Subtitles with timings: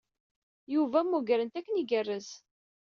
[0.73, 2.29] Yuba mmugren-t akken igerrez.